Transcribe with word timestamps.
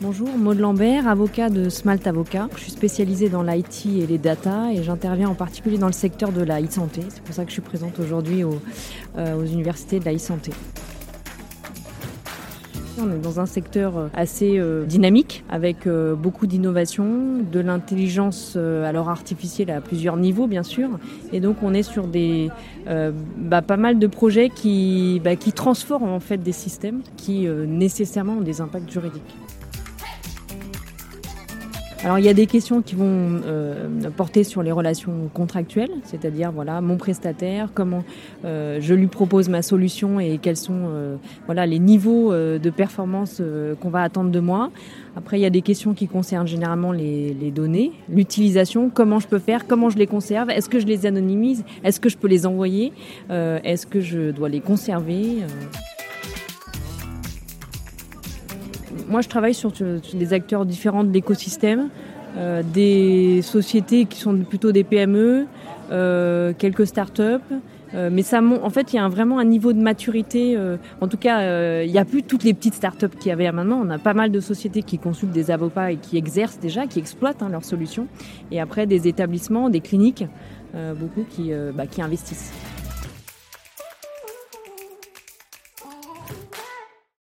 Bonjour, 0.00 0.28
Maud 0.38 0.58
Lambert, 0.60 1.08
avocat 1.08 1.50
de 1.50 1.68
Smalt 1.68 2.06
Avocat. 2.06 2.48
Je 2.54 2.60
suis 2.60 2.70
spécialisée 2.70 3.28
dans 3.28 3.42
l'IT 3.42 3.86
et 3.86 4.06
les 4.06 4.18
data 4.18 4.72
et 4.72 4.82
j'interviens 4.84 5.28
en 5.28 5.34
particulier 5.34 5.76
dans 5.76 5.88
le 5.88 5.92
secteur 5.92 6.30
de 6.30 6.42
la 6.42 6.62
e-santé. 6.62 7.02
C'est 7.08 7.22
pour 7.22 7.34
ça 7.34 7.42
que 7.42 7.48
je 7.48 7.54
suis 7.54 7.62
présente 7.62 7.98
aujourd'hui 7.98 8.44
aux, 8.44 8.60
euh, 9.16 9.34
aux 9.34 9.44
universités 9.44 9.98
de 9.98 10.04
la 10.04 10.14
e-santé. 10.14 10.52
On 13.00 13.12
est 13.12 13.18
dans 13.18 13.38
un 13.38 13.46
secteur 13.46 14.10
assez 14.12 14.58
euh, 14.58 14.84
dynamique 14.84 15.44
avec 15.48 15.86
euh, 15.86 16.16
beaucoup 16.16 16.48
d'innovation, 16.48 17.42
de 17.50 17.60
l'intelligence 17.60 18.54
euh, 18.56 18.88
alors 18.88 19.08
artificielle 19.08 19.70
à 19.70 19.80
plusieurs 19.80 20.16
niveaux 20.16 20.48
bien 20.48 20.64
sûr. 20.64 20.90
Et 21.32 21.38
donc 21.38 21.56
on 21.62 21.74
est 21.74 21.82
sur 21.82 22.06
des 22.06 22.50
bah, 23.36 23.62
pas 23.62 23.76
mal 23.76 23.98
de 23.98 24.06
projets 24.06 24.48
qui, 24.48 25.20
bah, 25.22 25.36
qui 25.36 25.52
transforment 25.52 26.10
en 26.10 26.20
fait 26.20 26.38
des 26.38 26.52
systèmes 26.52 27.02
qui 27.16 27.46
nécessairement 27.46 28.34
ont 28.34 28.40
des 28.40 28.60
impacts 28.60 28.90
juridiques. 28.90 29.36
Alors 32.04 32.20
il 32.20 32.24
y 32.24 32.28
a 32.28 32.34
des 32.34 32.46
questions 32.46 32.80
qui 32.80 32.94
vont 32.94 33.40
euh, 33.44 33.88
porter 34.16 34.44
sur 34.44 34.62
les 34.62 34.70
relations 34.70 35.28
contractuelles, 35.34 35.90
c'est-à-dire 36.04 36.52
voilà 36.52 36.80
mon 36.80 36.96
prestataire, 36.96 37.70
comment 37.74 38.04
euh, 38.44 38.78
je 38.80 38.94
lui 38.94 39.08
propose 39.08 39.48
ma 39.48 39.62
solution 39.62 40.20
et 40.20 40.38
quels 40.38 40.56
sont 40.56 40.86
euh, 40.86 41.16
voilà 41.46 41.66
les 41.66 41.80
niveaux 41.80 42.32
de 42.32 42.70
performance 42.70 43.42
qu'on 43.80 43.90
va 43.90 44.02
attendre 44.02 44.30
de 44.30 44.38
moi. 44.38 44.70
Après 45.16 45.40
il 45.40 45.42
y 45.42 45.46
a 45.46 45.50
des 45.50 45.62
questions 45.62 45.92
qui 45.92 46.06
concernent 46.06 46.46
généralement 46.46 46.92
les, 46.92 47.34
les 47.34 47.50
données, 47.50 47.90
l'utilisation, 48.08 48.90
comment 48.94 49.18
je 49.18 49.26
peux 49.26 49.40
faire, 49.40 49.66
comment 49.66 49.90
je 49.90 49.98
les 49.98 50.06
conserve, 50.06 50.50
est-ce 50.50 50.68
que 50.68 50.78
je 50.78 50.86
les 50.86 51.04
anonymise, 51.04 51.64
est-ce 51.82 51.98
que 51.98 52.08
je 52.08 52.16
peux 52.16 52.28
les 52.28 52.46
envoyer, 52.46 52.92
est-ce 53.28 53.86
que 53.86 54.00
je 54.00 54.30
dois 54.30 54.48
les 54.48 54.60
conserver. 54.60 55.38
Moi, 59.08 59.20
je 59.20 59.28
travaille 59.28 59.54
sur, 59.54 59.72
des 59.72 60.32
acteurs 60.32 60.66
différents 60.66 61.04
de 61.04 61.12
l'écosystème, 61.12 61.88
euh, 62.36 62.62
des 62.62 63.40
sociétés 63.42 64.04
qui 64.04 64.18
sont 64.18 64.36
plutôt 64.38 64.72
des 64.72 64.84
PME, 64.84 65.46
euh, 65.90 66.52
quelques 66.56 66.86
startups. 66.86 67.54
Euh, 67.94 68.10
mais 68.12 68.22
ça, 68.22 68.40
en 68.42 68.70
fait, 68.70 68.92
il 68.92 68.96
y 68.96 68.98
a 68.98 69.08
vraiment 69.08 69.38
un 69.38 69.44
niveau 69.44 69.72
de 69.72 69.80
maturité. 69.80 70.56
Euh, 70.56 70.76
en 71.00 71.08
tout 71.08 71.16
cas, 71.16 71.40
euh, 71.40 71.84
il 71.86 71.92
n'y 71.92 71.98
a 71.98 72.04
plus 72.04 72.22
toutes 72.22 72.44
les 72.44 72.54
petites 72.54 72.74
startups 72.74 73.08
qu'il 73.18 73.28
y 73.28 73.32
avait 73.32 73.50
maintenant. 73.50 73.80
On 73.84 73.90
a 73.90 73.98
pas 73.98 74.14
mal 74.14 74.30
de 74.30 74.40
sociétés 74.40 74.82
qui 74.82 74.98
consultent 74.98 75.32
des 75.32 75.50
avocats 75.50 75.92
et 75.92 75.96
qui 75.96 76.16
exercent 76.16 76.58
déjà, 76.58 76.86
qui 76.86 76.98
exploitent 76.98 77.42
hein, 77.42 77.48
leurs 77.48 77.64
solutions. 77.64 78.06
Et 78.50 78.60
après, 78.60 78.86
des 78.86 79.08
établissements, 79.08 79.70
des 79.70 79.80
cliniques, 79.80 80.24
beaucoup 81.00 81.24
qui, 81.28 81.50
bah, 81.74 81.86
qui 81.86 82.02
investissent. 82.02 82.52